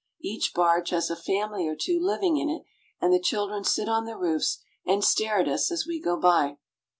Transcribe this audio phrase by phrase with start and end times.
[0.23, 2.63] Each barge has a family or two living in it,
[2.99, 6.57] and the children sit on the roofs and stare at us as we go by.